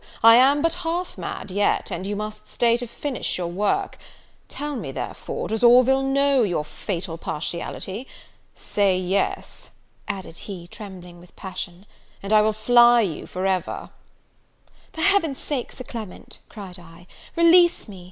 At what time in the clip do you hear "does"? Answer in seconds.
5.47-5.63